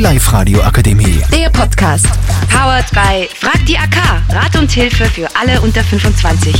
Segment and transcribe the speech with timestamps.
[0.00, 1.20] Live-Radio Akademie.
[1.30, 2.06] Der Podcast.
[2.48, 4.22] Powered by Frag die AK.
[4.30, 6.54] Rat und Hilfe für alle unter 25.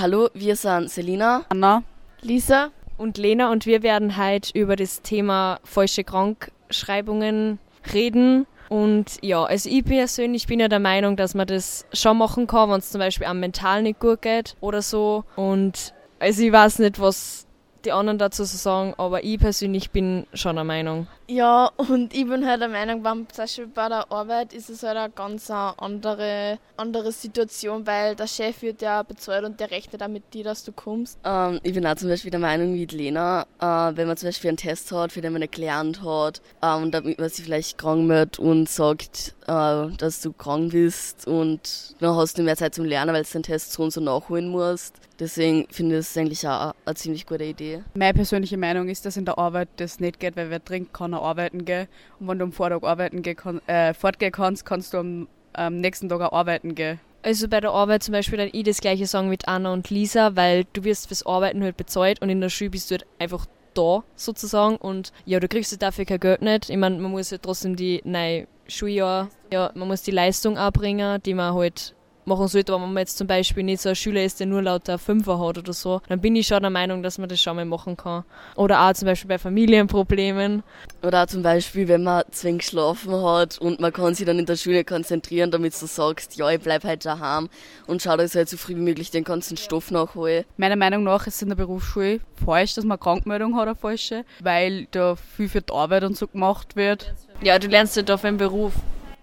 [0.00, 1.82] Hallo, wir sind Selina, Anna,
[2.22, 7.58] Lisa und Lena und wir werden heute über das Thema falsche Krankschreibungen
[7.92, 8.46] reden.
[8.70, 12.70] Und ja, also ich persönlich bin ja der Meinung, dass man das schon machen kann,
[12.70, 15.26] wenn es zum Beispiel am Mental nicht gut geht oder so.
[15.36, 17.46] Und also ich weiß nicht, was
[17.84, 21.06] die anderen dazu so sagen, aber ich persönlich bin schon der Meinung.
[21.32, 24.82] Ja, und ich bin halt der Meinung, beim, zum Beispiel bei der Arbeit ist es
[24.82, 30.02] halt eine ganz andere, andere Situation, weil der Chef wird ja bezahlt und der rechnet
[30.02, 31.18] auch mit dir, dass du kommst.
[31.24, 34.48] Ähm, ich bin auch zum Beispiel der Meinung wie Lena, äh, wenn man zum Beispiel
[34.48, 38.10] einen Test hat, für den man gelernt hat, ähm, und damit man sich vielleicht krank
[38.10, 42.84] wird und sagt, äh, dass du krank bist und dann hast du mehr Zeit zum
[42.84, 44.96] Lernen, weil du den Test so und so nachholen musst.
[45.22, 47.84] Deswegen finde ich das eigentlich auch eine ziemlich gute Idee.
[47.94, 51.12] Meine persönliche Meinung ist, dass in der Arbeit das nicht geht, weil wer trinkt, kann
[51.12, 51.88] er arbeiten gehen.
[52.18, 56.08] Und wenn du am Vortag arbeiten kann, äh, fortgehen kannst, kannst du am, am nächsten
[56.08, 57.00] Tag auch arbeiten gehen.
[57.24, 60.34] Also bei der Arbeit zum Beispiel dann ich das gleiche sagen mit Anna und Lisa,
[60.34, 63.46] weil du wirst fürs Arbeiten halt bezahlt und in der Schule bist du halt einfach
[63.74, 66.68] da sozusagen und ja, du kriegst halt dafür kein Geld nicht.
[66.68, 71.22] Ich meine, man muss ja trotzdem die neue Schuljahr, ja, man muss die Leistung abbringen,
[71.22, 74.40] die man halt machen sollte, wenn man jetzt zum Beispiel nicht so ein Schüler ist,
[74.40, 77.28] der nur lauter Fünfer hat oder so, dann bin ich schon der Meinung, dass man
[77.28, 78.24] das schon mal machen kann.
[78.56, 80.62] Oder auch zum Beispiel bei Familienproblemen.
[81.02, 84.46] Oder auch zum Beispiel, wenn man zwingend geschlafen hat und man kann sich dann in
[84.46, 87.48] der Schule konzentrieren, damit du sagst, ja, ich bleib halt daheim
[87.86, 90.44] und schau, dass ich halt so früh wie möglich den ganzen Stoff nachhole.
[90.56, 94.24] Meiner Meinung nach ist es in der Berufsschule falsch, dass man Krankmeldung hat, eine falsche,
[94.40, 97.14] weil da viel für die Arbeit und so gemacht wird.
[97.42, 98.72] Ja, du lernst ja halt auf einen Beruf.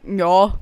[0.03, 0.57] Ja,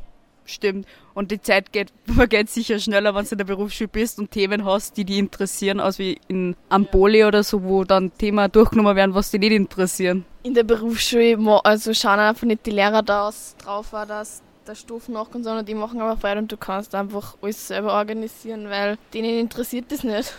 [0.47, 0.87] stimmt.
[1.13, 4.65] Und die Zeit geht, vergeht sicher schneller, wenn du in der Berufsschule bist und Themen
[4.65, 9.13] hast, die dich interessieren, als wie in Amboli oder so, wo dann Themen durchgenommen werden,
[9.13, 10.25] was dich nicht interessieren.
[10.43, 13.31] In der Berufsschule also schauen einfach nicht die Lehrer da
[13.63, 17.67] drauf, dass der Stoff nachkommt, sondern die machen aber frei und du kannst einfach alles
[17.67, 20.33] selber organisieren, weil denen interessiert das nicht.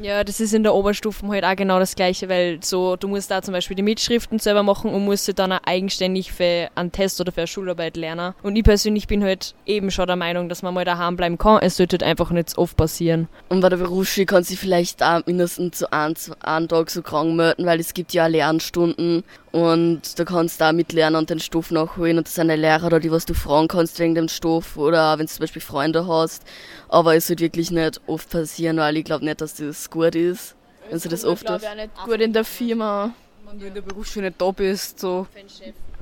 [0.00, 3.30] Ja, das ist in der Oberstufe halt auch genau das Gleiche, weil so, du musst
[3.30, 6.92] da zum Beispiel die Mitschriften selber machen und musst sie dann auch eigenständig für einen
[6.92, 8.34] Test oder für eine Schularbeit lernen.
[8.42, 11.60] Und ich persönlich bin halt eben schon der Meinung, dass man mal daheim bleiben kann.
[11.62, 13.28] Es sollte halt einfach nicht so oft passieren.
[13.48, 17.34] Und bei der Berufsschule kann sie vielleicht auch mindestens zu einem, einem Tag so krank
[17.34, 21.70] melden, weil es gibt ja Lernstunden und da kannst du auch mitlernen und den Stoff
[21.70, 25.18] nachholen und das sind Lehrer da, die was du fragen kannst wegen dem Stoff oder
[25.18, 26.42] wenn du zum Beispiel Freunde hast.
[26.88, 30.56] Aber es wird wirklich nicht oft passieren, weil ich glaube nicht, dass das gut ist,
[30.90, 33.14] wenn du das oft Ich auch nicht gut in der Firma.
[33.46, 35.26] Wenn du in der Berufsschule nicht da bist, so.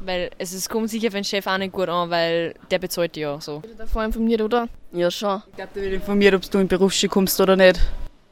[0.03, 3.17] Weil es, es kommt sicher für den Chef auch nicht gut an, weil der bezahlt
[3.17, 3.63] dich ja so.
[3.63, 4.69] Wird er davor informiert, oder?
[4.93, 5.43] Ja, schon.
[5.51, 7.81] Ich glaube, der wird informiert, ob du in die Berufsschule kommst oder nicht.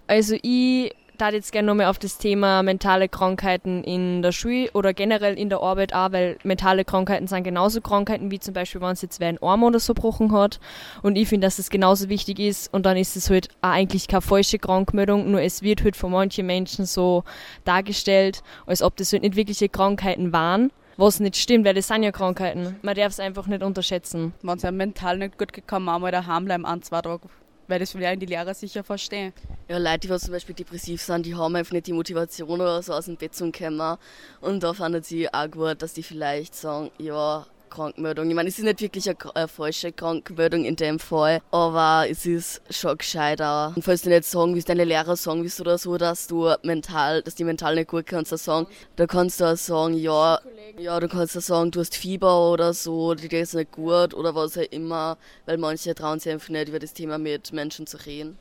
[0.06, 4.94] Also ich da jetzt gerne nochmal auf das Thema mentale Krankheiten in der Schule oder
[4.94, 8.92] generell in der Arbeit auch, weil mentale Krankheiten sind genauso Krankheiten wie zum Beispiel, wenn
[8.92, 10.60] es jetzt wer einen Arm oder so gebrochen hat.
[11.02, 14.08] Und ich finde, dass das genauso wichtig ist und dann ist es halt auch eigentlich
[14.08, 17.24] keine falsche Krankmeldung, nur es wird halt von manchen Menschen so
[17.64, 20.70] dargestellt, als ob das halt nicht wirkliche Krankheiten waren.
[20.96, 22.74] Was nicht stimmt, weil das sind ja Krankheiten.
[22.82, 24.34] Man darf es einfach nicht unterschätzen.
[24.42, 27.02] Wenn es einem mental nicht gut geht, kann man auch mal daheim bleiben, ein, zwei
[27.02, 27.28] Tage
[27.68, 29.32] weil das werden die Lehrer sicher verstehen.
[29.68, 32.94] Ja, Leute, die zum Beispiel depressiv sind, die haben einfach nicht die Motivation oder so
[32.94, 33.98] aus dem Bett zu kommen.
[34.40, 38.28] Und da fanden sie auch gut, dass die vielleicht sagen, ja, Krankmeldung.
[38.28, 42.26] Ich meine, es ist nicht wirklich eine, eine, falsche Krankmeldung in dem Fall, aber es
[42.26, 43.72] ist schon gescheiter.
[43.76, 47.22] Und falls du nicht sagen willst, deine Lehrer sagen willst oder so, dass du mental,
[47.22, 50.40] dass die mental nicht gut kannst, dann sagen, da kannst du auch sagen, ja,
[50.78, 54.34] ja, du kannst auch sagen, du hast Fieber oder so, die geht nicht gut oder
[54.34, 57.96] was auch immer, weil manche trauen sich einfach nicht über das Thema mit Menschen zu
[58.04, 58.38] reden.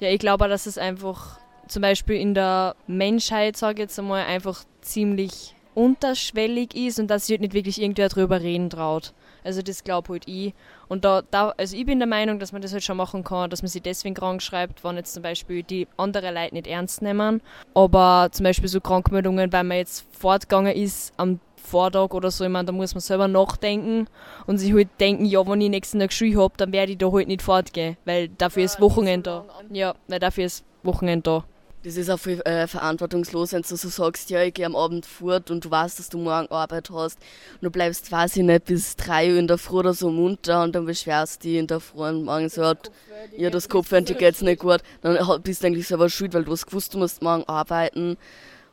[0.00, 1.38] Ja, ich glaube, dass es einfach
[1.68, 7.26] zum Beispiel in der Menschheit, sage ich jetzt einmal, einfach ziemlich unterschwellig ist und dass
[7.26, 9.12] sich halt nicht wirklich irgendwer drüber reden traut.
[9.44, 10.54] Also das glaube halt ich.
[10.88, 13.50] Und da, da, also ich bin der Meinung, dass man das halt schon machen kann,
[13.50, 17.02] dass man sich deswegen krank schreibt, wenn jetzt zum Beispiel die andere Leute nicht ernst
[17.02, 17.42] nehmen.
[17.74, 22.50] Aber zum Beispiel so Krankmeldungen, weil man jetzt fortgegangen ist am Vortag oder so, ich
[22.50, 24.06] meine, da muss man selber nachdenken
[24.46, 27.10] und sich halt denken, ja, wenn ich nächsten Tag Schule habe, dann werde ich da
[27.10, 29.44] halt nicht fortgehen, weil dafür ja, ist Wochenende da.
[29.72, 31.44] Ja, weil dafür ist Wochenende da.
[31.84, 35.04] Das ist auch viel äh, verantwortungslos, wenn du so sagst, ja, ich gehe am Abend
[35.04, 37.18] fort und du weißt, dass du morgen Arbeit hast
[37.54, 40.74] und du bleibst, ich nicht, bis drei Uhr in der Früh oder so munter und
[40.74, 42.90] dann beschwerst du dich in der Früh und morgen so, hat,
[43.36, 44.80] ja, das Kopfweh, dir geht's nicht gut.
[45.02, 48.16] Dann bist du eigentlich selber schuld, weil du hast gewusst, du musst morgen arbeiten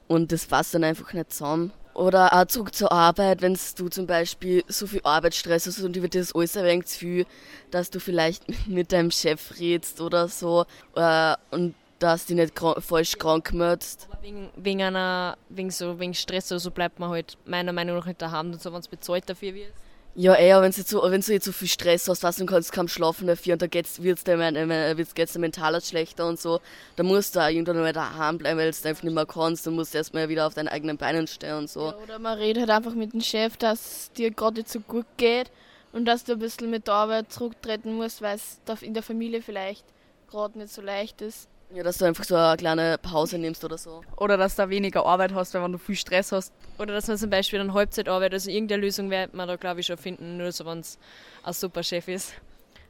[0.07, 1.73] und das passt dann einfach nicht zusammen.
[1.93, 6.07] Oder auch zurück zur Arbeit, wenn du zum Beispiel so viel Arbeitsstress hast und über
[6.07, 7.25] das alles ein wenig zu viel,
[7.71, 10.65] dass du vielleicht mit deinem Chef redst oder so.
[10.95, 14.07] Äh, und dass du nicht krank, falsch krank meldest.
[14.21, 18.05] Wegen, wegen einer, wegen so, wegen Stress oder so bleibt man halt meiner Meinung nach
[18.05, 19.73] nicht daheim und so, wenn es bezahlt dafür wird.
[20.13, 22.51] Ja, eher, wenn du, so, wenn du jetzt so viel Stress hast, weißt du, du
[22.51, 26.37] kannst kaum schlafen dafür und da geht's, wird's dir, wird's, geht's dir mental schlechter und
[26.37, 26.59] so,
[26.97, 29.71] dann musst du auch irgendwann mal daheim bleiben, weil du einfach nicht mehr kannst, du
[29.71, 31.91] musst erstmal wieder auf deinen eigenen Beinen stehen und so.
[31.91, 34.81] Ja, oder man redet halt einfach mit dem Chef, dass es dir gerade nicht so
[34.81, 35.49] gut geht
[35.93, 39.41] und dass du ein bisschen mit der Arbeit zurücktreten musst, weil es in der Familie
[39.41, 39.85] vielleicht
[40.29, 41.47] gerade nicht so leicht ist.
[41.73, 44.01] Ja, dass du einfach so eine kleine Pause nimmst oder so.
[44.17, 46.51] Oder dass du weniger Arbeit hast, weil wenn du viel Stress hast.
[46.77, 49.85] Oder dass man zum Beispiel dann Halbzeitarbeit, also irgendeine Lösung wird man da glaube ich
[49.85, 50.97] schon finden, nur so wenn es
[51.43, 52.33] ein super Chef ist.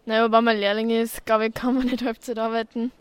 [0.05, 2.91] Naja, aber wenn man Lehrling ist, glaube ich, kann man nicht Halbzeit arbeiten.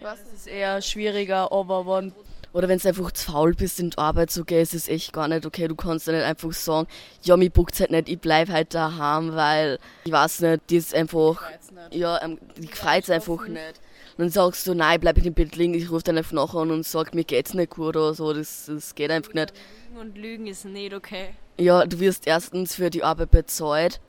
[0.00, 2.12] Ja, das ist eher schwieriger, aber wenn
[2.52, 5.12] oder wenn du einfach zu faul bist, in die Arbeit zu gehen, ist es echt
[5.12, 5.66] gar nicht okay.
[5.66, 6.86] Du kannst ja nicht einfach sagen,
[7.22, 10.94] ja, mir buckt's halt nicht, ich bleib halt daheim, weil ich weiß nicht, die ist
[10.94, 11.42] einfach,
[11.90, 13.80] ja, ähm, die freut's einfach nicht.
[14.16, 16.70] Dann sagst du, nein, bleib ich im Bett liegen, ich rufe dann einfach nachher an
[16.70, 19.52] und sag, mir geht's nicht gut oder so, das, das geht einfach nicht.
[19.88, 21.30] Lügen und Lügen ist nicht okay.
[21.58, 24.00] Ja, du wirst erstens für die Arbeit bezahlt.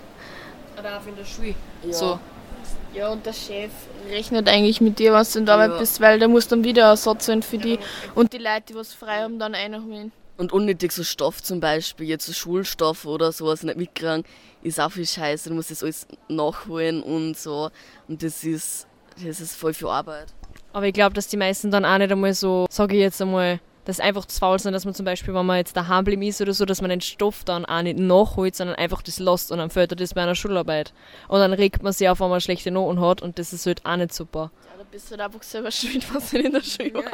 [0.80, 1.56] Oder auch in der Schule.
[1.84, 1.94] Ja.
[1.94, 2.19] So.
[2.94, 3.72] Ja, und der Chef
[4.10, 5.80] rechnet eigentlich mit dir, was du in der Arbeit Ja.
[5.80, 7.78] bist, weil der muss dann wieder Ersatz sein für die
[8.13, 10.12] und die Leute, die was frei haben, dann einholen.
[10.38, 14.24] Und unnötig so Stoff zum Beispiel, jetzt so Schulstoff oder sowas nicht mitkriegen,
[14.62, 15.50] ist auch viel Scheiße.
[15.50, 17.69] Du musst das alles nachholen und so.
[18.07, 18.88] Und das ist,
[19.23, 20.27] das ist voll viel Arbeit.
[20.73, 23.59] Aber ich glaube, dass die meisten dann auch nicht einmal so, sage ich jetzt einmal,
[23.85, 26.41] dass einfach zu faul sind, dass man zum Beispiel, wenn man jetzt daheim bleiben ist
[26.41, 29.59] oder so, dass man den Stoff dann auch nicht nachholt, sondern einfach das lässt und
[29.59, 30.91] dann fällt er das bei einer Schularbeit.
[31.27, 33.85] Und dann regt man sich auf, wenn man schlechte Noten hat und das ist halt
[33.85, 34.51] auch nicht super.
[34.71, 37.07] Ja, da bist du halt einfach selber schuld, was du in der Schule machst.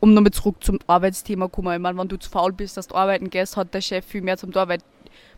[0.00, 1.74] um nochmal zurück zum Arbeitsthema zu kommen.
[1.74, 4.22] Ich meine, wenn du zu faul bist, dass du arbeiten gehst, hat der Chef viel
[4.22, 4.84] mehr zum Arbeiten.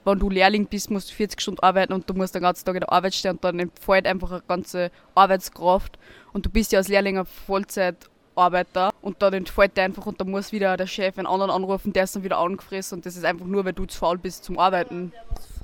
[0.04, 2.74] Wenn du Lehrling bist, musst du 40 Stunden arbeiten und du musst den ganzen Tag
[2.74, 5.98] in der Arbeit stehen und dann entfällt einfach eine ganze Arbeitskraft.
[6.32, 10.30] Und du bist ja als Lehrling ein Vollzeitarbeiter und dann entfällt der einfach und dann
[10.30, 13.24] muss wieder der Chef einen anderen anrufen, der ist dann wieder angefressen und das ist
[13.24, 15.12] einfach nur, weil du zu faul bist zum Arbeiten.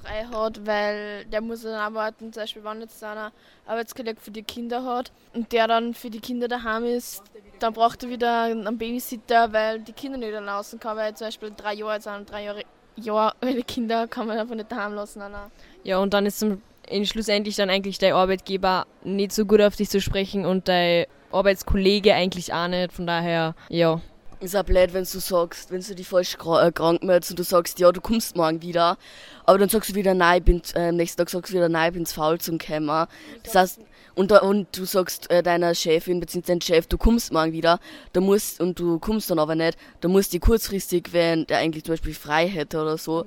[0.03, 3.33] frei hat, weil der muss dann arbeiten, zum Beispiel wenn jetzt einer
[3.67, 7.23] Arbeitskollege für die Kinder hat und der dann für die Kinder daheim ist,
[7.59, 11.53] dann braucht er wieder einen Babysitter, weil die Kinder nicht lassen kann, weil zum Beispiel
[11.57, 12.63] drei Jahre alt sind, drei Jahre,
[13.01, 15.21] Jahre alte Kinder kann man einfach nicht daheim lassen.
[15.21, 15.51] Nein, nein.
[15.85, 16.63] Ja, und dann ist zum,
[17.05, 22.15] schlussendlich dann eigentlich dein Arbeitgeber nicht so gut auf dich zu sprechen und dein Arbeitskollege
[22.15, 22.93] eigentlich auch nicht.
[22.93, 24.01] Von daher, ja.
[24.41, 27.45] Ist auch blöd, wenn du sagst, wenn du dich falsch äh, krank meldest und du
[27.45, 28.97] sagst, ja, du kommst morgen wieder,
[29.45, 31.69] aber dann sagst du wieder, nein, ich bin, äh, am nächsten Tag sagst du wieder,
[31.69, 33.07] nein, ich bin zu faul zum Kommen.
[33.43, 33.81] Das heißt,
[34.15, 36.43] und, und du sagst äh, deiner Chefin bzw.
[36.47, 37.79] dein Chef, du kommst morgen wieder,
[38.13, 41.85] da musst, und du kommst dann aber nicht, da musst du kurzfristig, wenn der eigentlich
[41.85, 43.27] zum Beispiel frei hätte oder so,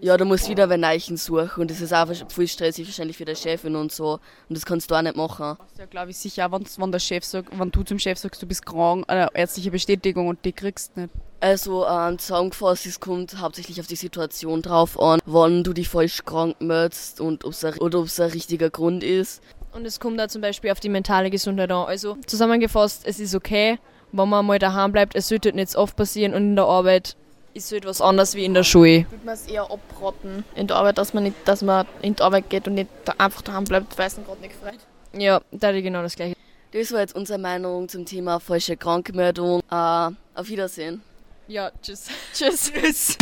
[0.00, 3.16] ja, da musst du wieder einen Neichen suchen und das ist auch viel stressig wahrscheinlich
[3.16, 5.56] für die Chefin und so und das kannst du auch nicht machen.
[5.78, 8.46] Ja, glaube ich sicher, wenn, wenn der Chef sagt, wenn du zum Chef sagst, du
[8.46, 11.10] bist krank, eine ärztliche Bestätigung und die kriegst nicht.
[11.40, 16.24] Also ähm, zusammengefasst, es kommt hauptsächlich auf die Situation drauf an, wann du dich falsch
[16.24, 19.40] krank meldest und ob's ein, oder ob es ein richtiger Grund ist.
[19.72, 21.86] Und es kommt da zum Beispiel auf die mentale Gesundheit an.
[21.86, 23.78] Also zusammengefasst, es ist okay,
[24.10, 25.14] wenn man mal daheim bleibt.
[25.14, 27.16] Es sollte nicht so oft passieren und in der Arbeit
[27.54, 29.06] ist halt was anderes wie in der Schule.
[29.10, 32.22] Würde man es eher abraten in der Arbeit, dass man nicht, dass man in die
[32.22, 34.78] Arbeit geht und nicht da einfach daheim bleibt, weil es gerade nicht freut.
[35.12, 36.36] Ja, da ist genau das gleiche.
[36.70, 39.60] Das war jetzt unsere Meinung zum Thema falsche Krankmeldung.
[39.70, 41.00] Äh, auf Wiedersehen.
[41.46, 42.08] Ja, tschüss.
[42.34, 43.16] Tschüss.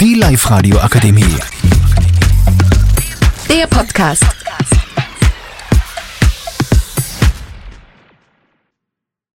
[0.00, 1.36] Die Live-Radio Akademie.
[3.50, 4.24] Der Podcast.